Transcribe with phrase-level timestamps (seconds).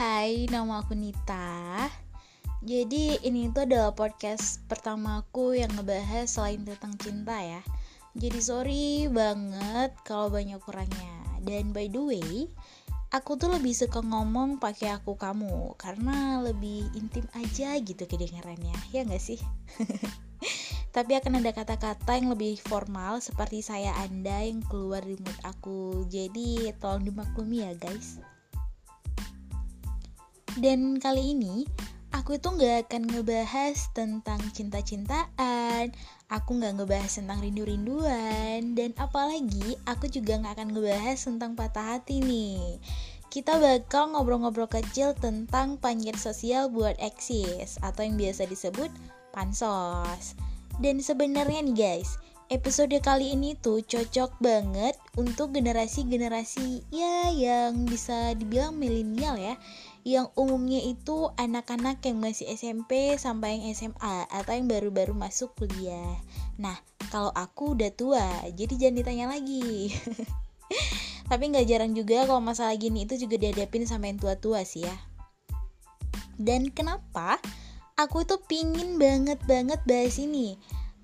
[0.00, 1.84] Hai, nama aku Nita.
[2.64, 7.60] Jadi ini tuh adalah podcast pertamaku yang ngebahas selain tentang cinta ya.
[8.16, 11.44] Jadi sorry banget kalau banyak kurangnya.
[11.44, 12.48] Dan by the way,
[13.12, 18.80] aku tuh lebih suka ngomong pakai aku kamu karena lebih intim aja gitu kedengarannya.
[18.96, 19.36] Ya nggak sih?
[20.96, 26.08] Tapi akan ada kata-kata yang lebih formal seperti saya Anda yang keluar di mood aku.
[26.08, 28.16] Jadi tolong dimaklumi ya guys.
[30.60, 31.64] Dan kali ini
[32.12, 35.88] aku itu nggak akan ngebahas tentang cinta-cintaan,
[36.28, 42.20] aku nggak ngebahas tentang rindu-rinduan, dan apalagi aku juga nggak akan ngebahas tentang patah hati
[42.20, 42.76] nih.
[43.32, 48.92] Kita bakal ngobrol-ngobrol kecil tentang panjat sosial buat eksis atau yang biasa disebut
[49.32, 50.36] pansos.
[50.76, 58.34] Dan sebenarnya nih guys, episode kali ini tuh cocok banget untuk generasi-generasi ya yang bisa
[58.34, 59.54] dibilang milenial ya
[60.02, 66.18] yang umumnya itu anak-anak yang masih SMP sampai yang SMA atau yang baru-baru masuk kuliah.
[66.56, 66.74] Nah,
[67.12, 69.92] kalau aku udah tua, jadi jangan ditanya lagi.
[71.30, 74.96] Tapi nggak jarang juga kalau masalah gini itu juga dihadapin sama yang tua-tua sih ya.
[76.40, 77.36] Dan kenapa
[78.00, 80.56] aku itu pingin banget banget bahas ini?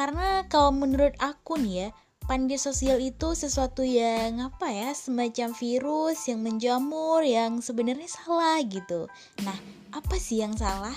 [0.00, 1.88] Karena kalau menurut aku nih ya,
[2.24, 9.12] panjat sosial itu sesuatu yang apa ya semacam virus yang menjamur yang sebenarnya salah gitu.
[9.44, 9.60] Nah
[9.92, 10.96] apa sih yang salah?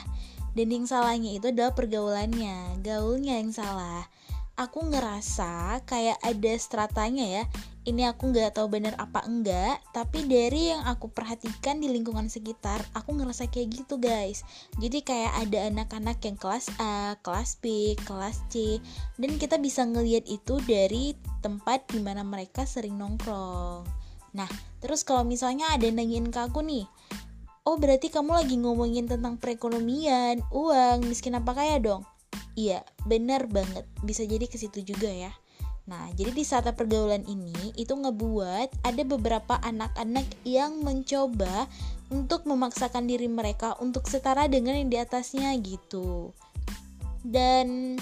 [0.55, 4.07] Dan yang salahnya itu adalah pergaulannya gaulnya yang salah
[4.53, 7.43] aku ngerasa kayak ada stratanya ya.
[7.83, 12.79] Ini aku nggak tahu bener apa enggak tapi dari yang aku perhatikan di lingkungan sekitar
[12.95, 14.47] aku ngerasa kayak gitu guys.
[14.79, 18.79] Jadi kayak ada anak-anak yang kelas A kelas B kelas C
[19.19, 21.11] dan kita bisa ngelihat itu dari
[21.43, 23.83] tempat di mana mereka sering nongkrong.
[24.31, 24.47] Nah
[24.79, 26.87] terus kalau misalnya ada nanyain ke aku nih
[27.63, 32.03] oh berarti kamu lagi ngomongin tentang perekonomian uang miskin apa kaya dong
[32.53, 33.86] Iya, benar banget.
[34.05, 35.33] Bisa jadi ke situ juga ya.
[35.83, 41.67] Nah, jadi di saat pergaulan ini itu ngebuat ada beberapa anak-anak yang mencoba
[42.08, 46.31] untuk memaksakan diri mereka untuk setara dengan yang di atasnya gitu.
[47.19, 47.99] Dan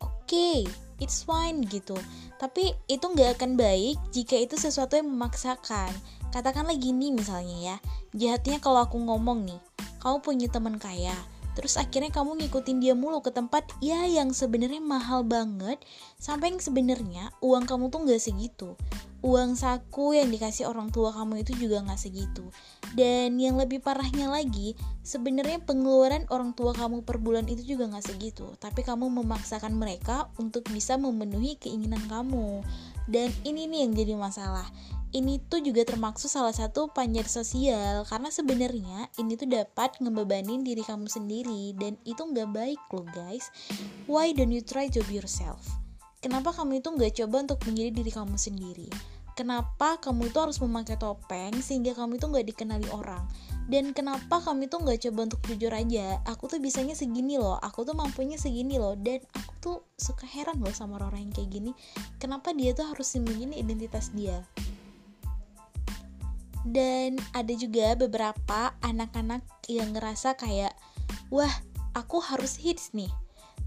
[0.00, 0.64] oke, okay,
[0.96, 1.98] it's fine gitu.
[2.40, 5.92] Tapi itu nggak akan baik jika itu sesuatu yang memaksakan.
[6.32, 7.76] Katakanlah gini misalnya ya,
[8.16, 9.60] jahatnya kalau aku ngomong nih,
[10.00, 11.12] kamu punya teman kaya,
[11.60, 15.76] terus akhirnya kamu ngikutin dia mulu ke tempat ya yang sebenarnya mahal banget.
[16.16, 18.80] Sampai yang sebenarnya uang kamu tuh nggak segitu.
[19.20, 22.48] Uang saku yang dikasih orang tua kamu itu juga nggak segitu.
[22.96, 24.72] Dan yang lebih parahnya lagi
[25.04, 28.56] sebenarnya pengeluaran orang tua kamu per bulan itu juga nggak segitu.
[28.56, 32.64] Tapi kamu memaksakan mereka untuk bisa memenuhi keinginan kamu.
[33.04, 34.64] Dan ini nih yang jadi masalah
[35.10, 40.86] ini tuh juga termaksud salah satu panjat sosial karena sebenarnya ini tuh dapat ngebebanin diri
[40.86, 43.50] kamu sendiri dan itu nggak baik loh guys.
[44.06, 45.66] Why don't you try to be yourself?
[46.22, 48.86] Kenapa kamu itu nggak coba untuk menjadi diri kamu sendiri?
[49.34, 53.26] Kenapa kamu itu harus memakai topeng sehingga kamu itu nggak dikenali orang?
[53.66, 56.22] Dan kenapa kamu itu nggak coba untuk jujur aja?
[56.30, 60.62] Aku tuh bisanya segini loh aku tuh mampunya segini loh dan aku tuh suka heran
[60.62, 61.72] loh sama orang-orang yang kayak gini.
[62.22, 64.46] Kenapa dia tuh harus sembunyiin identitas dia
[66.66, 70.76] dan ada juga beberapa anak-anak yang ngerasa kayak
[71.32, 71.50] wah
[71.96, 73.10] aku harus hits nih.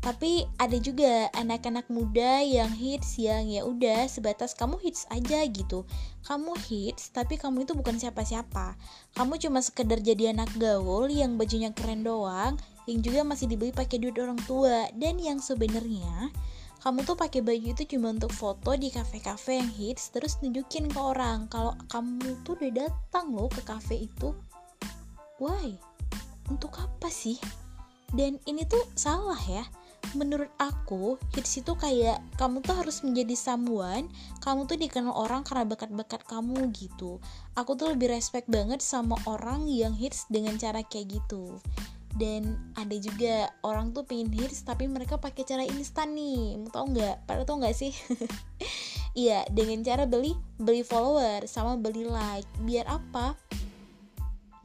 [0.03, 5.87] Tapi ada juga anak-anak muda yang hits yang ya udah sebatas kamu hits aja gitu.
[6.27, 8.75] Kamu hits tapi kamu itu bukan siapa-siapa.
[9.15, 13.95] Kamu cuma sekedar jadi anak gaul yang bajunya keren doang yang juga masih dibeli pakai
[13.95, 14.91] duit orang tua.
[14.91, 16.35] Dan yang sebenarnya
[16.83, 20.99] kamu tuh pakai baju itu cuma untuk foto di kafe-kafe yang hits terus nunjukin ke
[20.99, 21.47] orang.
[21.47, 24.35] Kalau kamu tuh udah datang loh ke kafe itu
[25.39, 25.79] why?
[26.51, 27.39] Untuk apa sih?
[28.11, 29.63] Dan ini tuh salah ya.
[30.11, 34.11] Menurut aku hits itu kayak kamu tuh harus menjadi someone
[34.43, 37.23] kamu tuh dikenal orang karena bakat-bakat kamu gitu.
[37.55, 41.63] Aku tuh lebih respect banget sama orang yang hits dengan cara kayak gitu
[42.13, 46.61] dan ada juga orang tuh pengen hits tapi mereka pakai cara instan nih.
[46.61, 47.25] Mau tau nggak?
[47.25, 47.93] Pada tau nggak sih?
[49.13, 52.49] Iya dengan cara beli beli follower sama beli like.
[52.65, 53.37] Biar apa?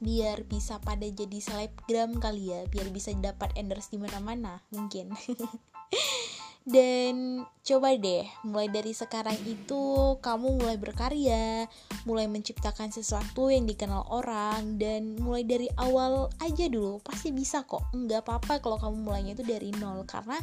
[0.01, 2.65] Biar bisa pada jadi selebgram kali ya.
[2.65, 5.13] Biar bisa dapat endorse di mana-mana mungkin
[6.65, 11.69] dan coba deh mulai dari sekarang itu kamu mulai berkarya
[12.05, 17.89] mulai menciptakan sesuatu yang dikenal orang dan mulai dari awal aja dulu pasti bisa kok
[17.93, 20.37] nggak apa-apa kalau kamu mulainya itu dari nol karena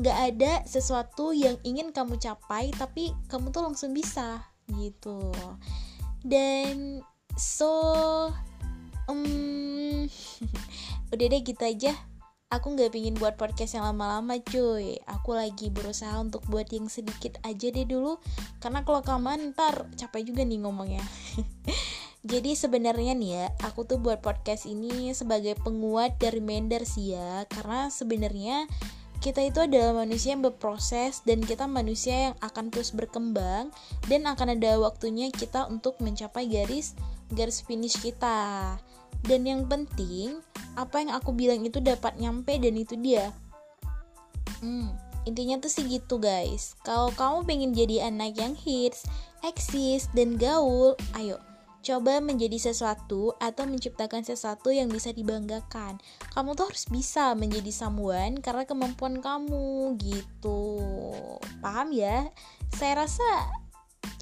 [0.00, 5.32] nggak ada sesuatu yang ingin kamu capai tapi kamu tuh langsung bisa gitu
[6.24, 7.04] dan
[7.36, 8.32] so
[9.06, 10.06] um,
[11.12, 11.92] udah deh gitu aja.
[12.46, 15.02] Aku nggak pingin buat podcast yang lama-lama cuy.
[15.10, 18.22] Aku lagi berusaha untuk buat yang sedikit aja deh dulu.
[18.62, 21.02] Karena kalau kamu ntar capek juga nih ngomongnya.
[22.30, 27.50] Jadi sebenarnya nih ya, aku tuh buat podcast ini sebagai penguat dari reminder sih ya.
[27.50, 28.70] Karena sebenarnya
[29.18, 33.74] kita itu adalah manusia yang berproses dan kita manusia yang akan terus berkembang
[34.06, 36.94] dan akan ada waktunya kita untuk mencapai garis
[37.34, 38.78] garis finish kita.
[39.26, 40.38] Dan yang penting,
[40.78, 43.34] apa yang aku bilang itu dapat nyampe dan itu dia.
[44.62, 44.94] Hmm,
[45.26, 46.78] intinya tuh sih gitu guys.
[46.86, 49.04] Kalau kamu pengen jadi anak yang hits,
[49.42, 51.42] eksis dan gaul, ayo
[51.86, 56.02] Coba menjadi sesuatu atau menciptakan sesuatu yang bisa dibanggakan.
[56.34, 60.82] Kamu tuh harus bisa menjadi someone karena kemampuan kamu gitu.
[61.62, 62.26] Paham ya?
[62.74, 63.22] Saya rasa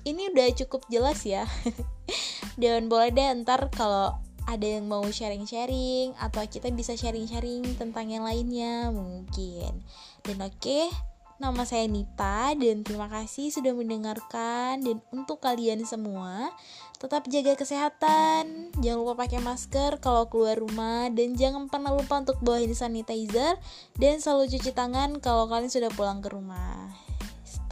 [0.04, 1.48] ini udah cukup jelas ya.
[2.60, 4.12] Dan boleh deh ntar kalau
[4.44, 9.85] ada yang mau sharing-sharing atau kita bisa sharing-sharing tentang yang lainnya mungkin.
[10.25, 10.88] Dan oke, okay,
[11.35, 16.55] Nama saya Nita dan terima kasih sudah mendengarkan dan untuk kalian semua
[17.02, 22.38] tetap jaga kesehatan, jangan lupa pakai masker kalau keluar rumah dan jangan pernah lupa untuk
[22.38, 23.58] bawa hand sanitizer
[23.99, 27.03] dan selalu cuci tangan kalau kalian sudah pulang ke rumah.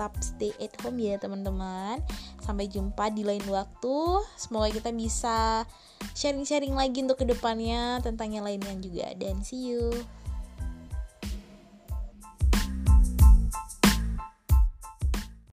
[0.03, 2.03] Stop stay at home ya teman-teman.
[2.43, 4.19] Sampai jumpa di lain waktu.
[4.35, 5.63] Semoga kita bisa
[6.19, 9.95] sharing-sharing lagi untuk ke depannya tentang yang lainnya juga dan see you.